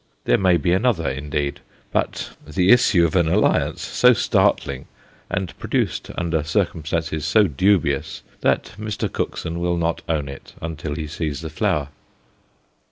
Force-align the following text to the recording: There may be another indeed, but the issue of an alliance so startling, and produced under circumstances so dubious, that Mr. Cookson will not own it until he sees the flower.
There 0.23 0.39
may 0.39 0.57
be 0.57 0.73
another 0.73 1.07
indeed, 1.07 1.59
but 1.91 2.35
the 2.43 2.71
issue 2.71 3.05
of 3.05 3.15
an 3.15 3.27
alliance 3.27 3.83
so 3.83 4.13
startling, 4.13 4.87
and 5.29 5.55
produced 5.59 6.09
under 6.17 6.41
circumstances 6.41 7.23
so 7.23 7.43
dubious, 7.43 8.23
that 8.39 8.73
Mr. 8.79 9.13
Cookson 9.13 9.59
will 9.59 9.77
not 9.77 10.01
own 10.09 10.27
it 10.27 10.55
until 10.59 10.95
he 10.95 11.05
sees 11.05 11.41
the 11.41 11.51
flower. 11.51 11.89